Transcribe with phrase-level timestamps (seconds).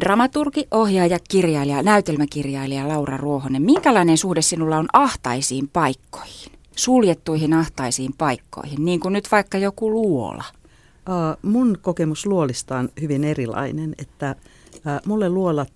[0.00, 3.62] Dramaturgi, ohjaaja, kirjailija, näytelmäkirjailija Laura Ruohonen.
[3.62, 6.52] Minkälainen suhde sinulla on ahtaisiin paikkoihin?
[6.76, 10.44] Suljettuihin ahtaisiin paikkoihin, niin kuin nyt vaikka joku luola.
[11.42, 14.36] Mun kokemus luolista on hyvin erilainen, että
[15.06, 15.72] mulle luolat,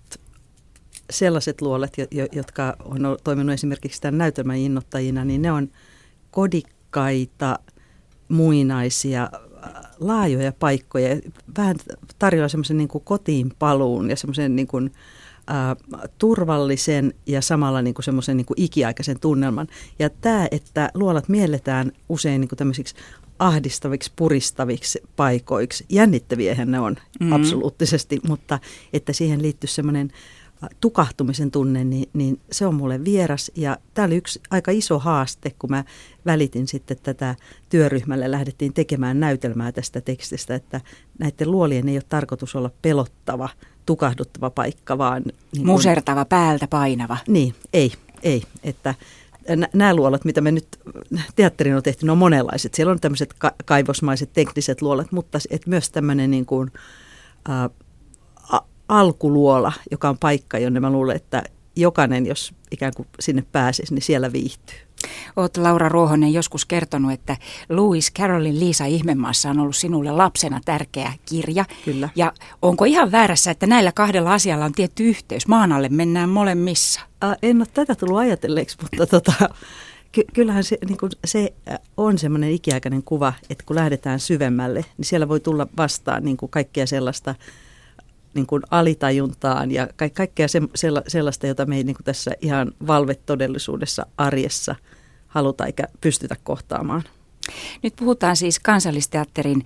[1.11, 1.93] sellaiset luolat,
[2.33, 5.69] jotka on toiminut esimerkiksi tämän näytelmän innottajina, niin ne on
[6.31, 7.59] kodikkaita,
[8.29, 9.31] muinaisia,
[10.01, 11.17] laajoja paikkoja.
[11.57, 11.77] Vähän
[12.19, 14.93] tarjoaa semmoisen niin kotiin paluun ja semmoisen niin kuin,
[15.51, 15.77] äh,
[16.19, 19.67] turvallisen ja samalla niin kuin semmoisen niin kuin ikiaikaisen tunnelman.
[19.99, 22.95] Ja tämä, että luolat mielletään usein niin kuin tämmöisiksi
[23.39, 25.85] ahdistaviksi, puristaviksi paikoiksi.
[25.89, 27.33] Jännittäviähän ne on mm-hmm.
[27.33, 28.59] absoluuttisesti, mutta
[28.93, 30.13] että siihen liittyy semmoinen
[30.81, 33.51] tukahtumisen tunne, niin, niin se on mulle vieras.
[33.57, 35.85] Ja tämä oli yksi aika iso haaste, kun mä
[36.27, 37.35] välitin sitten tätä
[37.69, 40.81] työryhmälle, lähdettiin tekemään näytelmää tästä tekstistä, että
[41.19, 43.49] näiden luolien ei ole tarkoitus olla pelottava,
[43.87, 45.23] tukahduttava paikka, vaan...
[45.55, 47.17] Niin Musertava, kun, päältä painava.
[47.29, 48.43] Niin, ei, ei.
[48.63, 48.95] Että
[49.75, 50.67] nämä luolat, mitä me nyt
[51.37, 52.75] teatterin on tehty, ne on monenlaiset.
[52.75, 56.71] Siellä on tämmöiset ka- kaivosmaiset tekniset luolat, mutta et myös tämmöinen niin kuin,
[57.49, 57.71] äh,
[58.89, 61.43] alkuluola, joka on paikka, jonne mä luulen, että
[61.77, 64.77] jokainen, jos ikään kuin sinne pääsisi, niin siellä viihtyy.
[65.37, 67.37] Olet Laura Ruohonen joskus kertonut, että
[67.69, 71.65] Louis Carolin Liisa Ihmemaassa on ollut sinulle lapsena tärkeä kirja.
[71.85, 72.09] Kyllä.
[72.17, 75.49] Ja onko ihan väärässä, että näillä kahdella asialla on tietty yhteys?
[75.49, 77.01] Maan alle mennään molemmissa.
[77.25, 79.33] Äh, en ole tätä tullut ajatelleeksi, mutta tota,
[80.13, 81.53] ky- kyllähän se, niin kuin se
[81.97, 86.51] on semmoinen ikiaikainen kuva, että kun lähdetään syvemmälle, niin siellä voi tulla vastaan niin kuin
[86.51, 87.35] kaikkea sellaista–
[88.35, 90.61] niin kuin alitajuntaan ja ka- kaikkea se,
[91.07, 94.75] sellaista, jota me ei niin kuin tässä ihan valvetodellisuudessa arjessa
[95.27, 97.03] haluta eikä pystytä kohtaamaan.
[97.83, 99.65] Nyt puhutaan siis kansallisteatterin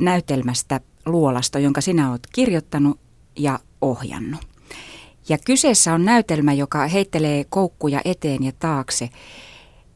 [0.00, 3.00] näytelmästä Luolasta, jonka sinä olet kirjoittanut
[3.38, 4.40] ja ohjannut.
[5.28, 9.08] Ja kyseessä on näytelmä, joka heittelee koukkuja eteen ja taakse.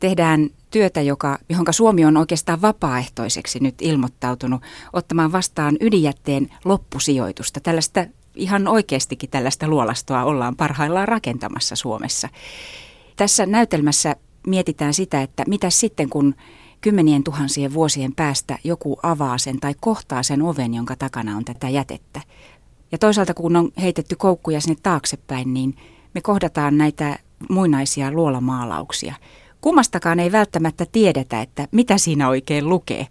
[0.00, 7.60] Tehdään työtä, joka, johon Suomi on oikeastaan vapaaehtoiseksi nyt ilmoittautunut ottamaan vastaan ydinjätteen loppusijoitusta.
[7.60, 12.28] Tällaista ihan oikeastikin tällaista luolastoa ollaan parhaillaan rakentamassa Suomessa.
[13.16, 16.34] Tässä näytelmässä mietitään sitä, että mitä sitten kun
[16.80, 21.68] kymmenien tuhansien vuosien päästä joku avaa sen tai kohtaa sen oven, jonka takana on tätä
[21.68, 22.20] jätettä.
[22.92, 25.76] Ja toisaalta kun on heitetty koukkuja sinne taaksepäin, niin
[26.14, 27.18] me kohdataan näitä
[27.50, 29.14] muinaisia luolamaalauksia–
[29.60, 33.06] Kummastakaan ei välttämättä tiedetä, että mitä siinä oikein lukee.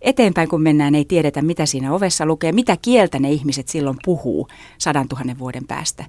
[0.00, 4.48] Eteenpäin kun mennään, ei tiedetä, mitä siinä ovessa lukee, mitä kieltä ne ihmiset silloin puhuu
[4.78, 6.04] sadan tuhannen vuoden päästä.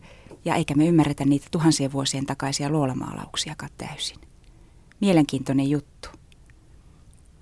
[0.46, 4.18] Ja eikä me ymmärretä niitä tuhansien vuosien takaisia luolamaalauksiakaan täysin.
[5.02, 6.10] Mielenkiintoinen juttu.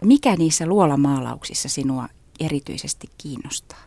[0.02, 2.08] Mikä niissä luolamaalauksissa sinua
[2.40, 3.84] erityisesti kiinnostaa?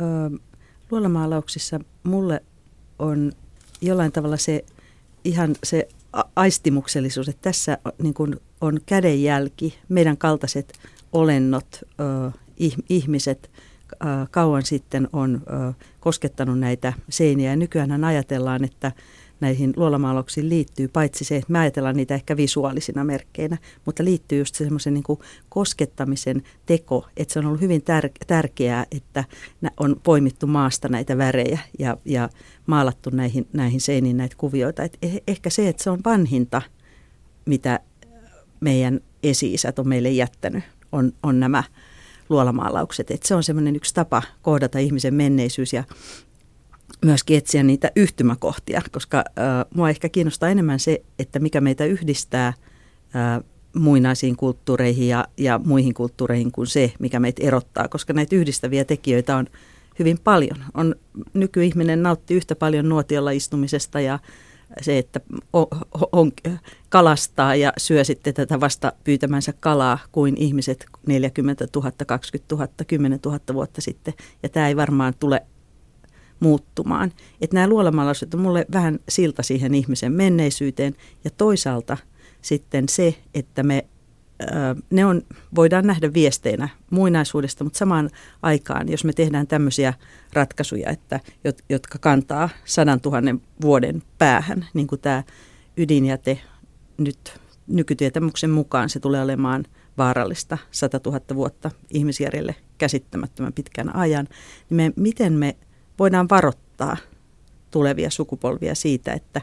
[0.00, 0.38] Öö,
[0.90, 2.42] luolamaalauksissa mulle
[2.98, 3.32] on
[3.80, 4.64] jollain tavalla se
[5.24, 5.88] ihan se
[6.36, 10.72] aistimuksellisuus, että tässä niin kuin on kädenjälki, meidän kaltaiset
[11.12, 11.80] olennot,
[12.88, 13.50] ihmiset
[14.30, 15.42] kauan sitten on
[16.00, 17.56] koskettanut näitä seiniä.
[17.56, 18.92] Nykyään ajatellaan, että
[19.40, 24.54] näihin luolamaalauksiin liittyy paitsi se, että me ajatellaan niitä ehkä visuaalisina merkkeinä, mutta liittyy just
[24.54, 29.24] semmoisen niin koskettamisen teko, että se on ollut hyvin tär- tärkeää, että
[29.80, 32.28] on poimittu maasta näitä värejä ja, ja
[32.66, 34.82] maalattu näihin, näihin seiniin näitä kuvioita.
[34.82, 36.62] Et eh, ehkä se, että se on vanhinta,
[37.44, 37.80] mitä
[38.60, 41.64] meidän esi-isät on meille jättänyt, on, on nämä
[42.28, 43.10] luolamaalaukset.
[43.10, 45.84] Et se on semmoinen yksi tapa kohdata ihmisen menneisyys ja
[47.04, 52.46] myöskin etsiä niitä yhtymäkohtia, koska äh, mua ehkä kiinnostaa enemmän se, että mikä meitä yhdistää
[52.46, 53.44] äh,
[53.76, 59.36] muinaisiin kulttuureihin ja, ja muihin kulttuureihin kuin se, mikä meitä erottaa, koska näitä yhdistäviä tekijöitä
[59.36, 59.46] on
[59.98, 60.56] hyvin paljon.
[60.74, 60.94] On,
[61.34, 64.18] nykyihminen nauttii yhtä paljon nuotiolla istumisesta ja
[64.80, 65.20] se, että
[65.52, 65.66] on,
[66.12, 66.32] on,
[66.88, 73.20] kalastaa ja syö sitten tätä vasta pyytämänsä kalaa kuin ihmiset 40 000, 20 000, 10
[73.24, 74.14] 000 vuotta sitten.
[74.42, 75.42] Ja tämä ei varmaan tule
[76.40, 77.12] muuttumaan.
[77.40, 80.94] Että nämä luolamalaiset on mulle vähän silta siihen ihmisen menneisyyteen
[81.24, 81.96] ja toisaalta
[82.42, 83.84] sitten se, että me
[84.90, 85.22] ne on,
[85.54, 88.10] voidaan nähdä viesteinä muinaisuudesta, mutta samaan
[88.42, 89.94] aikaan, jos me tehdään tämmöisiä
[90.32, 91.20] ratkaisuja, että,
[91.68, 95.22] jotka kantaa sadan tuhannen vuoden päähän, niin kuin tämä
[95.76, 96.40] ydinjäte
[96.98, 99.64] nyt nykytietämyksen mukaan se tulee olemaan
[99.98, 104.28] vaarallista 100 000 vuotta ihmisjärjelle käsittämättömän pitkän ajan,
[104.70, 105.56] niin me, miten me
[105.98, 106.96] voidaan varoittaa
[107.70, 109.40] tulevia sukupolvia siitä, että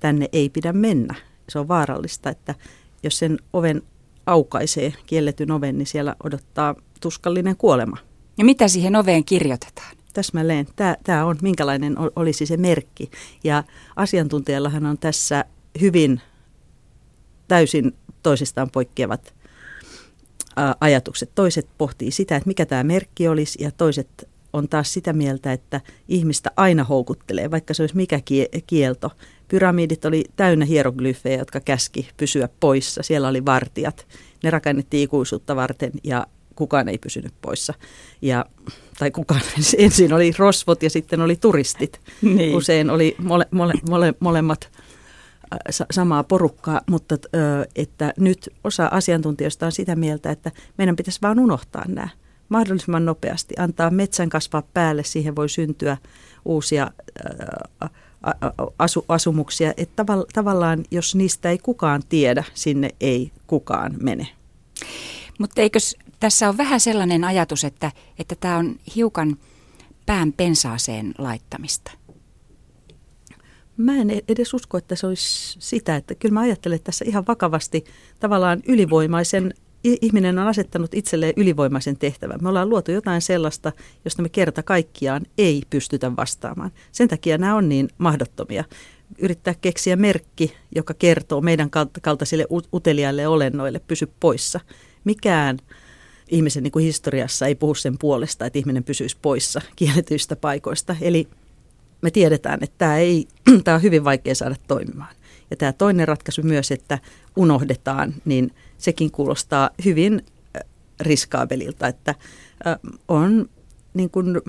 [0.00, 1.14] tänne ei pidä mennä.
[1.48, 2.54] Se on vaarallista, että
[3.02, 3.82] jos sen oven
[4.26, 7.96] aukaisee, kielletyn oven, niin siellä odottaa tuskallinen kuolema.
[8.38, 9.96] Ja mitä siihen oveen kirjoitetaan?
[10.12, 10.66] täsmälleen.
[10.76, 13.10] Tämä, tämä on, minkälainen olisi se merkki.
[13.44, 13.64] Ja
[13.96, 15.44] asiantuntijallahan on tässä
[15.80, 16.20] hyvin
[17.48, 19.34] täysin toisistaan poikkeavat
[20.80, 21.30] ajatukset.
[21.34, 25.80] Toiset pohtii sitä, että mikä tämä merkki olisi, ja toiset on taas sitä mieltä, että
[26.08, 28.20] ihmistä aina houkuttelee, vaikka se olisi mikä
[28.66, 29.10] kielto.
[29.48, 33.02] Pyramidit oli täynnä hieroglyfejä, jotka käski pysyä poissa.
[33.02, 34.06] Siellä oli vartijat.
[34.42, 37.74] Ne rakennettiin ikuisuutta varten ja kukaan ei pysynyt poissa.
[38.22, 38.46] Ja,
[38.98, 39.40] tai kukaan,
[39.78, 42.00] ensin oli rosvot ja sitten oli turistit.
[42.22, 42.56] Niin.
[42.56, 44.70] Usein oli mole, mole, mole, molemmat
[45.90, 47.16] samaa porukkaa, mutta
[47.76, 52.08] että nyt osa asiantuntijoista on sitä mieltä, että meidän pitäisi vain unohtaa nämä
[52.50, 55.96] mahdollisimman nopeasti, antaa metsän kasvaa päälle, siihen voi syntyä
[56.44, 56.90] uusia
[58.78, 60.04] asu, asumuksia, että
[60.34, 64.28] tavallaan jos niistä ei kukaan tiedä, sinne ei kukaan mene.
[65.38, 65.78] Mutta eikö
[66.20, 69.36] tässä on vähän sellainen ajatus, että, että tämä on hiukan
[70.06, 71.90] pään pensaaseen laittamista?
[73.76, 77.04] Mä en e- edes usko, että se olisi sitä, että kyllä mä ajattelen, että tässä
[77.08, 77.84] ihan vakavasti
[78.20, 79.54] tavallaan ylivoimaisen
[79.84, 82.38] ihminen on asettanut itselleen ylivoimaisen tehtävän.
[82.42, 83.72] Me ollaan luotu jotain sellaista,
[84.04, 86.70] josta me kerta kaikkiaan ei pystytä vastaamaan.
[86.92, 88.64] Sen takia nämä on niin mahdottomia.
[89.18, 91.70] Yrittää keksiä merkki, joka kertoo meidän
[92.02, 94.60] kaltaisille uteliaille olennoille, pysy poissa.
[95.04, 95.58] Mikään
[96.28, 100.96] ihmisen niin kuin historiassa ei puhu sen puolesta, että ihminen pysyisi poissa kielletyistä paikoista.
[101.00, 101.28] Eli
[102.02, 103.28] me tiedetään, että tämä, ei,
[103.64, 105.14] tämä on hyvin vaikea saada toimimaan.
[105.50, 106.98] Ja tämä toinen ratkaisu myös, että
[107.36, 110.24] unohdetaan, niin sekin kuulostaa hyvin
[111.00, 112.14] riskaabelilta, että
[113.08, 113.48] on
[113.94, 114.40] niin kuin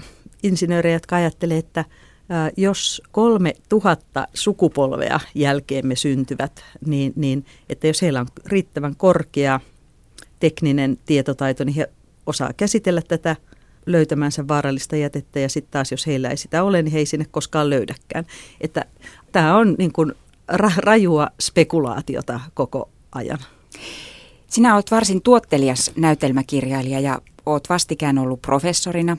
[0.44, 1.86] insinöörejä, jotka ajattelee, että
[2.58, 9.60] jos kolme tuhatta sukupolvea jälkeemme syntyvät, niin, niin että jos heillä on riittävän korkea
[10.40, 11.90] tekninen tietotaito, niin he
[12.26, 13.36] osaa käsitellä tätä
[13.86, 17.26] löytämänsä vaarallista jätettä ja sitten taas jos heillä ei sitä ole, niin he ei sinne
[17.32, 18.26] koskaan löydäkään.
[18.62, 18.86] Että
[19.32, 20.12] tämä on niin kuin
[20.54, 23.40] ra- rajua spekulaatiota koko ajan.
[24.52, 29.18] Sinä olet varsin tuottelias näytelmäkirjailija ja olet vastikään ollut professorina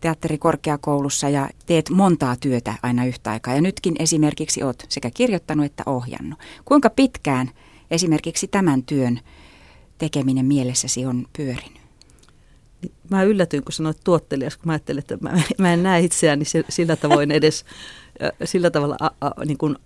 [0.00, 3.54] teatterikorkeakoulussa ja teet montaa työtä aina yhtä aikaa.
[3.54, 6.38] Ja nytkin esimerkiksi olet sekä kirjoittanut että ohjannut.
[6.64, 7.50] Kuinka pitkään
[7.90, 9.20] esimerkiksi tämän työn
[9.98, 11.80] tekeminen mielessäsi on pyörinyt?
[13.10, 16.96] Mä yllätyin, kun sanoit tuottelias, kun mä ajattelin, että mä, mä en näe itseäni sillä
[16.96, 17.64] tavoin edes
[18.44, 19.76] sillä tavalla a, a, niin kuin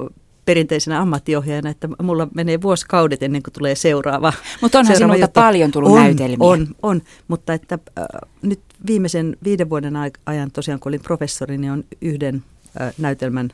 [0.48, 4.32] perinteisenä ammattiohjaajana, että mulla menee vuosikaudet ennen kuin tulee seuraava.
[4.60, 6.36] Mutta onhan seuraava sinulta paljon tullut on, näytelmiä.
[6.40, 8.06] On, on, mutta että äh,
[8.42, 9.94] nyt viimeisen viiden vuoden
[10.26, 12.42] ajan tosiaan, kun olin professori, niin on yhden
[12.80, 13.50] äh, näytelmän,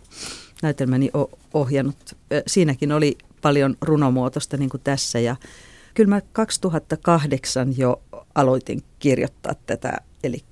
[0.62, 1.11] näytelmäni
[1.55, 1.96] ohjannut.
[2.12, 5.37] Äh, siinäkin oli paljon runomuotoista niin kuin tässä ja
[5.94, 8.02] kyllä mä 2008 jo
[8.35, 9.93] aloitin kirjoittaa tätä,
[10.25, 10.44] eli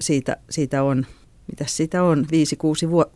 [0.00, 1.06] siitä, siitä on,
[1.46, 2.28] mitä siitä on, 5-6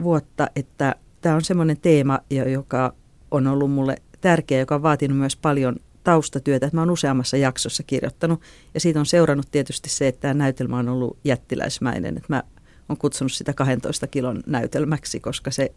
[0.02, 2.18] vuotta, että tämä on semmoinen teema,
[2.52, 2.94] joka
[3.30, 6.70] on ollut mulle tärkeä, joka on vaatinut myös paljon taustatyötä.
[6.72, 8.40] Mä oon useammassa jaksossa kirjoittanut
[8.74, 12.16] ja siitä on seurannut tietysti se, että tämä näytelmä on ollut jättiläismäinen.
[12.16, 12.42] Että mä
[12.88, 15.72] oon kutsunut sitä 12 kilon näytelmäksi, koska se,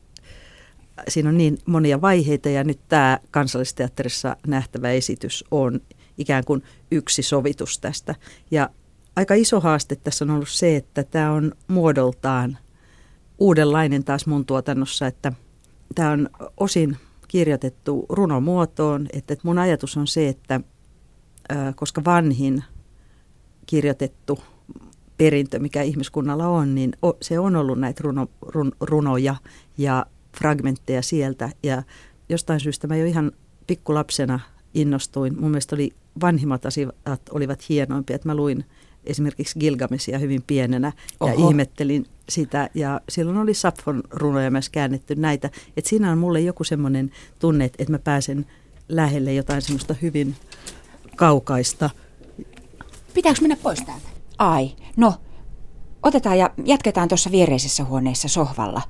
[1.07, 5.81] siinä on niin monia vaiheita ja nyt tämä kansallisteatterissa nähtävä esitys on
[6.18, 8.15] ikään kuin yksi sovitus tästä.
[8.51, 8.69] Ja
[9.15, 12.57] aika iso haaste tässä on ollut se, että tämä on muodoltaan
[13.39, 15.33] uudenlainen taas mun tuotannossa, että
[15.95, 20.61] tämä on osin kirjoitettu runomuotoon, että mun ajatus on se, että
[21.75, 22.63] koska vanhin
[23.65, 24.39] kirjoitettu
[25.18, 29.35] perintö, mikä ihmiskunnalla on, niin se on ollut näitä runo, run, runoja
[29.77, 30.06] ja
[30.37, 31.49] fragmentteja sieltä.
[31.63, 31.83] Ja
[32.30, 33.31] jostain syystä mä jo ihan
[33.68, 34.39] pikkulapsena
[34.73, 35.39] innostuin.
[35.39, 38.65] Mun mielestä oli vanhimmat asiat olivat hienoimpia, että mä luin
[39.06, 41.31] esimerkiksi Gilgamesia hyvin pienenä Oho.
[41.31, 42.69] ja ihmettelin sitä.
[42.74, 45.50] Ja silloin oli Sapfon runoja myös käännetty näitä.
[45.78, 48.45] Että siinä on mulle joku semmoinen tunne, että mä pääsen
[48.90, 50.35] lähelle jotain semmoista hyvin
[51.16, 51.90] kaukaista.
[53.14, 54.07] Pitääkö mennä pois täältä?
[54.38, 55.14] Ai, no,
[56.04, 58.81] otetaan ja jatketaan tuossa viereisessä huoneessa sohvalla.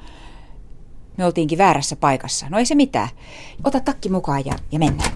[1.17, 2.50] Me oltiinkin väärässä paikassa.
[2.50, 3.10] No ei se mitään.
[3.63, 5.12] Ota takki mukaan ja, ja mennään.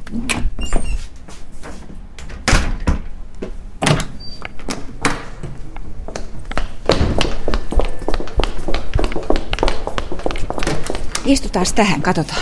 [11.30, 12.42] Istutaan tähän, katsotaan.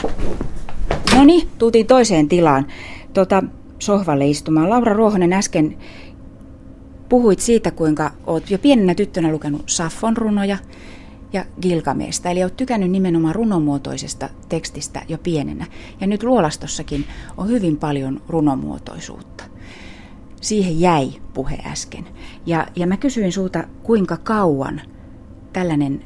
[1.15, 2.67] No niin, tultiin toiseen tilaan.
[3.13, 3.44] Tota,
[3.79, 4.70] sohvalle istumaan.
[4.70, 5.77] Laura Ruohonen äsken
[7.10, 10.58] puhuit siitä, kuinka oot jo pienenä tyttönä lukenut Saffon runoja
[11.34, 12.29] ja Gilgamesta.
[12.29, 15.65] Eli oot tykännyt nimenomaan runomuotoisesta tekstistä jo pienenä.
[16.01, 17.06] Ja nyt luolastossakin
[17.38, 19.44] on hyvin paljon runomuotoisuutta.
[20.41, 22.06] Siihen jäi puhe äsken.
[22.46, 24.82] Ja, ja mä kysyin sulta, kuinka kauan
[25.53, 26.03] tällainen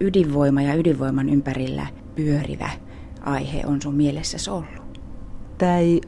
[0.00, 2.70] ydinvoima ja ydinvoiman ympärillä pyörivä
[3.20, 5.00] aihe on sun mielessäsi ollut?
[5.58, 6.00] Tämä ei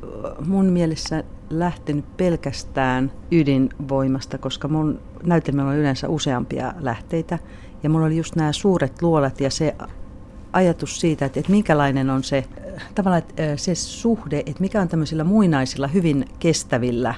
[0.46, 7.38] mun mielessä lähtenyt pelkästään ydinvoimasta, koska mun näytelmällä on yleensä useampia lähteitä.
[7.82, 9.74] Ja mulla oli just nämä suuret luolat ja se
[10.52, 12.44] ajatus siitä, että, että minkälainen on se,
[12.94, 17.14] tavallaan että se suhde, että mikä on tämmöisillä muinaisilla, hyvin kestävillä,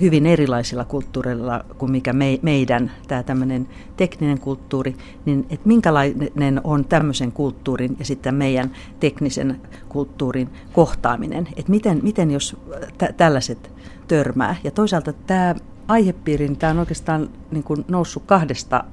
[0.00, 6.84] hyvin erilaisilla kulttuureilla kuin mikä me, meidän tämä tämmöinen tekninen kulttuuri, niin että minkälainen on
[6.84, 12.56] tämmöisen kulttuurin ja sitten meidän teknisen kulttuurin kohtaaminen, että miten, miten jos
[12.98, 13.70] tä, tällaiset
[14.08, 14.56] törmää.
[14.64, 15.54] Ja toisaalta tämä
[15.88, 18.84] aihepiiri, niin tämä on oikeastaan niin kuin noussut kahdesta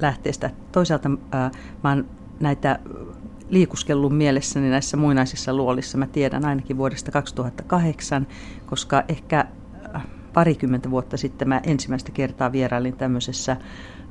[0.00, 0.50] lähteestä.
[0.72, 1.50] Toisaalta ää,
[1.84, 2.04] mä oon
[2.40, 2.78] näitä
[3.48, 5.98] liikuskellun mielessäni näissä muinaisissa luolissa.
[5.98, 8.26] Mä tiedän ainakin vuodesta 2008,
[8.66, 9.63] koska ehkä äh,
[10.34, 13.56] parikymmentä vuotta sitten mä ensimmäistä kertaa vierailin tämmöisessä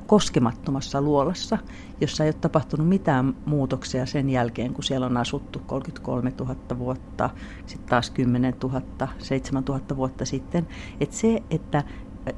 [0.06, 1.58] koskemattomassa luolassa,
[2.00, 7.30] jossa ei ole tapahtunut mitään muutoksia sen jälkeen, kun siellä on asuttu 33 000 vuotta,
[7.66, 10.66] sitten taas 10 000, 7 000 vuotta sitten.
[11.00, 11.82] Että se, että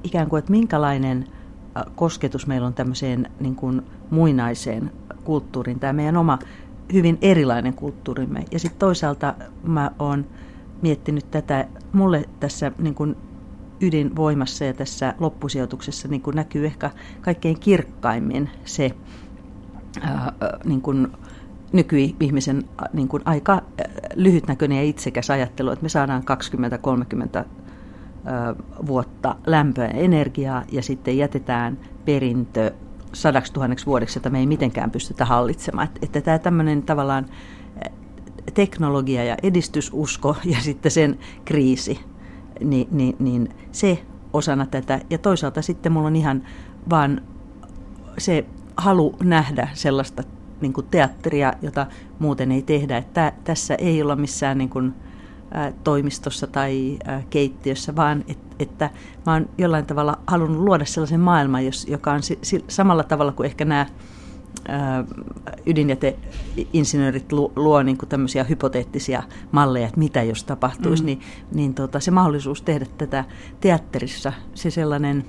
[0.04, 1.24] ikään kuin, että minkälainen
[1.94, 4.92] kosketus meillä on tämmöiseen niin kuin muinaiseen
[5.24, 6.38] kulttuuriin, tämä meidän oma
[6.92, 8.44] hyvin erilainen kulttuurimme.
[8.50, 10.26] Ja sitten toisaalta mä oon
[10.82, 13.16] miettinyt tätä, mulle tässä niin kuin
[13.80, 16.90] ydinvoimassa ja tässä loppusijoituksessa niin kuin näkyy ehkä
[17.20, 18.90] kaikkein kirkkaimmin se
[20.00, 20.32] ää,
[20.64, 21.08] niin kuin
[21.72, 23.62] nykyihmisen niin kuin aika
[24.14, 26.22] lyhytnäköinen ja itsekäs ajattelu, että me saadaan
[27.42, 27.44] 20-30
[28.86, 32.72] vuotta lämpöä ja energiaa ja sitten jätetään perintö
[33.12, 35.86] sadaksi tuhanneksi vuodeksi, jota me ei mitenkään pystytä hallitsemaan.
[35.86, 37.26] Että, että tämä tämmöinen tavallaan
[38.54, 42.00] teknologia ja edistysusko ja sitten sen kriisi,
[42.60, 45.00] niin, niin, niin se osana tätä.
[45.10, 46.42] Ja toisaalta sitten mulla on ihan
[46.90, 47.20] vaan
[48.18, 48.44] se
[48.76, 50.22] halu nähdä sellaista
[50.60, 51.86] niin kuin teatteria, jota
[52.18, 52.96] muuten ei tehdä.
[52.96, 54.94] Että tässä ei olla missään niin kuin,
[55.84, 56.98] toimistossa tai
[57.30, 58.90] keittiössä, vaan et, että
[59.26, 63.32] mä oon jollain tavalla halunnut luoda sellaisen maailman, jos, joka on si, si, samalla tavalla
[63.32, 63.86] kuin ehkä nämä
[65.66, 71.06] ydinjäteinsinöörit luo, luo niin kuin tämmöisiä hypoteettisia malleja, että mitä jos tapahtuisi, mm.
[71.06, 71.20] niin,
[71.54, 73.24] niin tota, se mahdollisuus tehdä tätä
[73.60, 75.24] teatterissa, se sellainen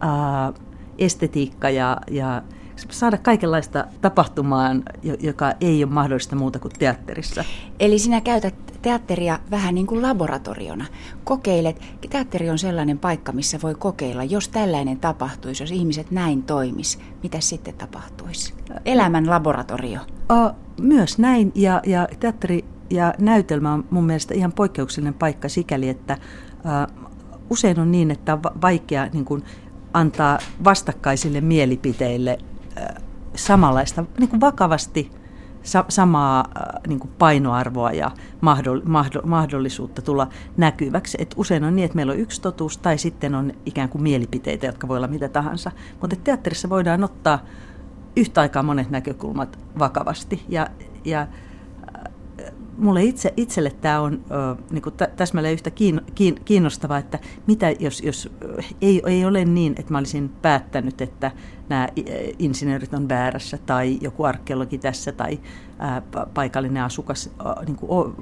[0.00, 0.52] ää,
[0.98, 2.42] estetiikka ja, ja
[2.90, 4.82] saada kaikenlaista tapahtumaan,
[5.20, 7.44] joka ei ole mahdollista muuta kuin teatterissa.
[7.80, 10.84] Eli sinä käytät teatteria vähän niin kuin laboratoriona.
[11.24, 16.98] Kokeilet, teatteri on sellainen paikka, missä voi kokeilla, jos tällainen tapahtuisi, jos ihmiset näin toimis,
[17.22, 18.54] mitä sitten tapahtuisi?
[18.84, 20.00] Elämän laboratorio.
[20.32, 25.88] Uh, myös näin, ja, ja teatteri ja näytelmä on mun mielestä ihan poikkeuksellinen paikka sikäli,
[25.88, 26.18] että
[26.56, 27.12] uh,
[27.50, 29.44] usein on niin, että on vaikea niin kuin,
[29.92, 32.38] antaa vastakkaisille mielipiteille
[33.34, 35.10] samanlaista niin kuin vakavasti
[35.62, 36.44] sa- samaa
[36.86, 41.18] niin kuin painoarvoa ja mahdoll- mahdoll- mahdollisuutta tulla näkyväksi.
[41.20, 44.66] Et usein on niin, että meillä on yksi totuus tai sitten on ikään kuin mielipiteitä,
[44.66, 45.72] jotka voi olla mitä tahansa.
[46.00, 47.38] Mutta teatterissa voidaan ottaa
[48.16, 50.66] yhtä aikaa monet näkökulmat vakavasti ja,
[51.04, 51.26] ja
[52.78, 57.70] mulle itse, itselle tämä on ö, niin kuin täsmälleen yhtä kiin, kiin, kiinnostavaa, että mitä
[57.70, 58.32] jos, jos
[58.82, 61.30] ei, ei ole niin, että mä olisin päättänyt, että
[61.68, 61.88] nämä
[62.38, 65.40] insinöörit on väärässä tai joku arkeologi tässä tai
[66.34, 67.30] paikallinen asukas
[67.66, 68.14] niin kuin o,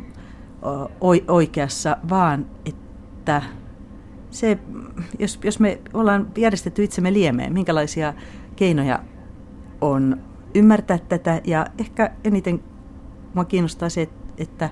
[1.00, 3.42] o, oikeassa, vaan että
[4.30, 4.58] se,
[5.18, 8.14] jos, jos me ollaan järjestetty itsemme liemeen, minkälaisia
[8.56, 9.02] keinoja
[9.80, 10.20] on
[10.54, 12.62] ymmärtää tätä ja ehkä eniten
[13.34, 14.70] mua kiinnostaa se, että että,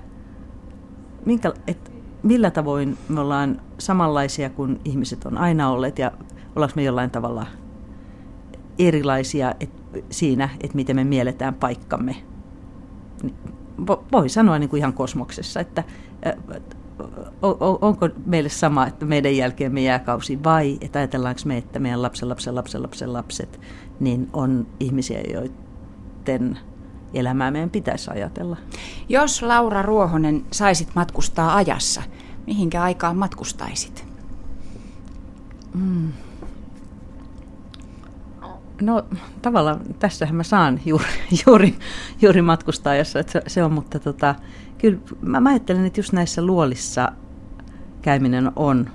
[1.25, 1.91] minkä, että
[2.23, 6.11] millä tavoin me ollaan samanlaisia kuin ihmiset on aina olleet ja
[6.55, 7.45] ollaanko me jollain tavalla
[8.79, 9.69] erilaisia et,
[10.09, 12.15] siinä, että miten me mielletään paikkamme.
[14.11, 15.83] Voi sanoa niin kuin ihan kosmoksessa, että
[17.81, 22.29] onko meille sama, että meidän jälkeen me jääkausi vai että ajatellaanko me, että meidän lapsen,
[22.29, 23.59] lapsen, lapsen, lapsen lapset
[23.99, 26.59] niin on ihmisiä, joiden
[27.13, 28.57] elämää meidän pitäisi ajatella.
[29.09, 32.01] Jos Laura Ruohonen saisit matkustaa ajassa,
[32.47, 34.05] mihinkä aikaan matkustaisit?
[35.73, 36.11] Mm.
[38.81, 39.05] No
[39.41, 41.05] tavallaan tässähän mä saan juuri,
[41.45, 41.75] juuri,
[42.21, 44.35] juuri matkustaa ajassa, että se, se on, mutta tota,
[44.77, 47.11] kyllä mä, mä ajattelen, että just näissä luolissa
[48.01, 48.89] käyminen on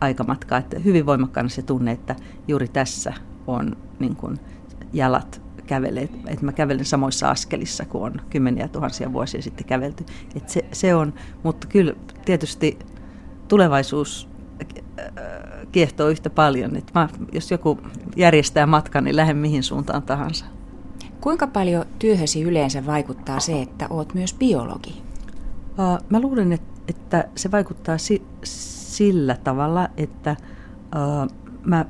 [0.00, 2.16] aikamatka, että hyvin voimakkaana se tunne, että
[2.48, 3.12] juuri tässä
[3.46, 4.40] on niin kuin
[4.92, 10.04] jalat kävele, että mä kävelen samoissa askelissa kuin on kymmeniä tuhansia vuosia sitten kävelty.
[10.36, 11.92] Et se, se on, mutta kyllä
[12.24, 12.78] tietysti
[13.48, 14.28] tulevaisuus
[14.60, 15.04] äh,
[15.72, 16.76] kiehtoo yhtä paljon.
[16.76, 17.78] Että mä, jos joku
[18.16, 20.44] järjestää matkan, niin lähden mihin suuntaan tahansa.
[21.20, 25.02] Kuinka paljon työhösi yleensä vaikuttaa se, että oot myös biologi?
[26.10, 26.52] Mä luulen,
[26.88, 30.36] että, se vaikuttaa si- sillä tavalla, että
[31.64, 31.84] mä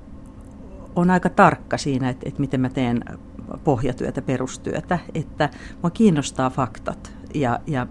[0.96, 3.04] oon aika tarkka siinä, että, että miten mä teen
[3.64, 5.50] pohjatyötä, perustyötä, että
[5.82, 7.86] mua kiinnostaa faktat ja, ja,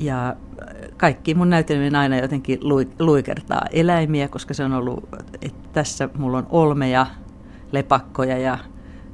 [0.00, 0.36] ja
[0.96, 2.58] kaikki mun näytelmien aina jotenkin
[2.98, 5.08] luikertaa eläimiä, koska se on ollut,
[5.42, 7.06] että tässä mulla on olmeja,
[7.72, 8.58] lepakkoja ja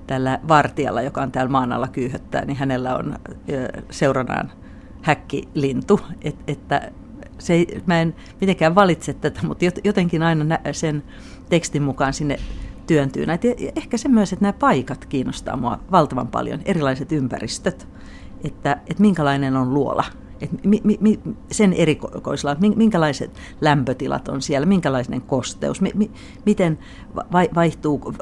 [0.06, 3.18] tällä vartijalla, joka on täällä maan alla kyyhöttää, niin hänellä on
[3.90, 4.52] seuranaan
[5.02, 6.92] häkkilintu, Et, että
[7.38, 11.02] se ei, mä en mitenkään valitse tätä, mutta jotenkin aina sen
[11.48, 12.38] tekstin mukaan sinne
[12.86, 13.46] työntyy näitä.
[13.46, 17.88] Ja ehkä se myös, että nämä paikat kiinnostaa mua valtavan paljon, erilaiset ympäristöt,
[18.44, 20.04] että, että minkälainen on luola,
[20.40, 26.10] että mi, mi, sen erikoisilla, minkälaiset lämpötilat on siellä, minkälainen kosteus, mi, mi,
[26.46, 26.78] miten
[27.54, 28.14] vaihtuu,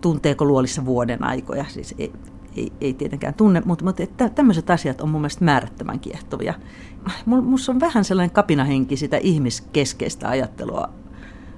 [0.00, 2.12] tunteeko luolissa vuoden aikoja, siis ei,
[2.56, 6.54] ei, ei tietenkään tunne, mutta, mutta että tämmöiset asiat on mun mielestä määrättömän kiehtovia.
[7.26, 10.88] Minussa on vähän sellainen kapinahenki sitä ihmiskeskeistä ajattelua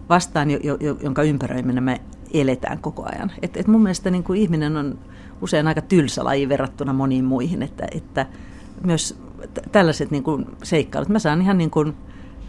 [0.09, 2.01] vastaan, jo, jo, jonka ympäröimänä me
[2.41, 3.33] eletään koko ajan.
[3.43, 4.99] Et, et mun mielestä niin kuin ihminen on
[5.41, 8.27] usein aika tylsä laji verrattuna moniin muihin, että, että
[8.85, 9.21] myös
[9.73, 11.95] tällaiset niin kuin seikkailut, mä saan ihan niin kuin,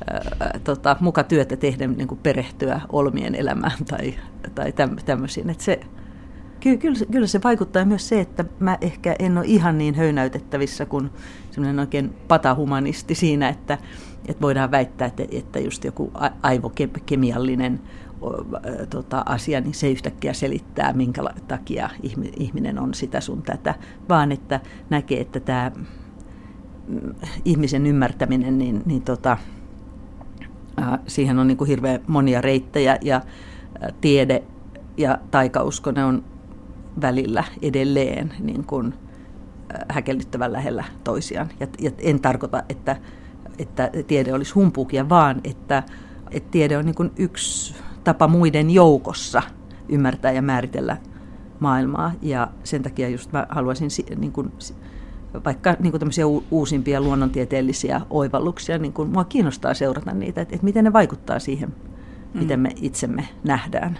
[0.10, 4.14] ää, tota, muka työtä tehdä niin kuin perehtyä olmien elämään tai,
[4.56, 4.74] tai
[5.06, 5.50] tämmöisiin.
[5.50, 5.80] Että se,
[6.60, 10.86] kyllä, kyllä, kyllä se vaikuttaa myös se, että mä ehkä en ole ihan niin höynäytettävissä
[10.86, 11.10] kuin
[11.52, 13.78] semmoinen oikein patahumanisti siinä, että,
[14.28, 17.80] että voidaan väittää, että, että just joku aivokemiallinen
[18.90, 21.90] tota, asia, niin se yhtäkkiä selittää, minkä takia
[22.38, 23.76] ihminen on sitä sun tätä,
[24.10, 25.72] vaan että näkee, että tämä
[26.88, 27.16] mm,
[27.46, 29.38] ihmisen ymmärtäminen, niin, niin tota,
[31.08, 33.22] siihen on niin kuin hirveän monia reittejä ja
[34.02, 34.44] tiede
[34.98, 36.24] ja taikausko, ne on
[37.02, 38.94] välillä edelleen niin kuin
[39.90, 41.50] häkellyttävän lähellä toisiaan.
[41.60, 42.96] Ja, ja en tarkoita, että,
[43.60, 45.84] että tiede olisi humpuukia, vaan että,
[46.32, 49.42] että tiede on niin yksi tapa muiden joukossa
[49.90, 50.98] ymmärtää ja määritellä
[51.60, 52.12] maailmaa.
[52.22, 54.52] Ja sen takia just mä haluaisin niin kuin,
[55.46, 60.66] vaikka niin kuin tämmöisiä uusimpia luonnontieteellisiä oivalluksia, niin kuin mua kiinnostaa seurata niitä, että, että
[60.66, 62.40] miten ne vaikuttaa siihen, mm.
[62.40, 64.00] miten me itsemme nähdään.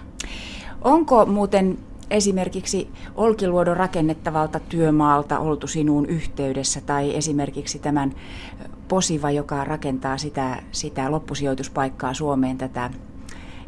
[0.82, 1.78] Onko muuten
[2.10, 8.12] esimerkiksi Olkiluodon rakennettavalta työmaalta oltu sinuun yhteydessä tai esimerkiksi tämän
[8.88, 12.90] Posiva, joka rakentaa sitä, sitä loppusijoituspaikkaa Suomeen, tätä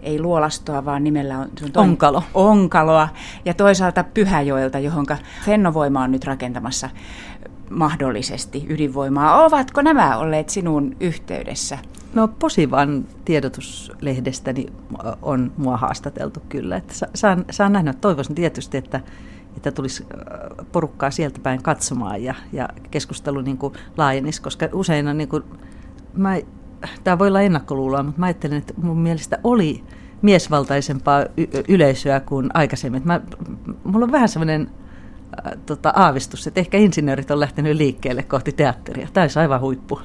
[0.03, 1.51] ei luolastoa, vaan nimellä on...
[1.65, 2.23] On toinen, Onkalo.
[2.35, 3.09] Onkaloa.
[3.45, 5.07] Ja toisaalta Pyhäjoelta, johon
[5.45, 6.91] Fennovoima on nyt rakentamassa
[7.71, 9.45] mahdollisesti ydinvoimaa.
[9.45, 11.79] Ovatko nämä olleet sinun yhteydessä?
[12.15, 14.67] No Posivan tiedotuslehdestäni
[15.23, 16.77] on mua haastateltu kyllä.
[16.77, 19.01] Että saan, saan nähdä, toivoisin tietysti, että,
[19.59, 20.07] että tulisi
[20.73, 25.45] porukkaa sieltä päin katsomaan ja, ja keskustelu niin kuin laajenisi, koska usein on niin kuin,
[26.13, 26.37] mä
[27.05, 29.85] tämä voi olla ennakkoluuloa, mutta mä ajattelen, että mun mielestä oli
[30.23, 33.03] miesvaltaisempaa y- yleisöä kuin aikaisemmin.
[33.05, 33.21] Mä,
[33.85, 34.71] mulla on vähän sellainen
[35.47, 39.09] äh, tota, aavistus, että ehkä insinöörit on lähtenyt liikkeelle kohti teatteria.
[39.13, 40.01] Tämä olisi aivan huippu.